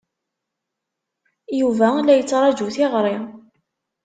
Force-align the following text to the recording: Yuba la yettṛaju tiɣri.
Yuba 1.59 1.87
la 2.05 2.13
yettṛaju 2.15 2.67
tiɣri. 2.75 3.17